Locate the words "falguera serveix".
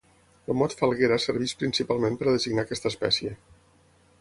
0.79-1.53